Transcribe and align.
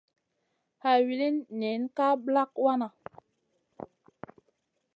Hay 0.83 0.99
wulini 1.05 1.45
nina 1.59 1.87
ka 1.95 2.05
ɓlak 2.23 2.51
wanaʼ. 2.63 2.93